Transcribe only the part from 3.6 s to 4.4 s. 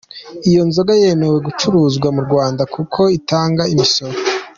imisoro.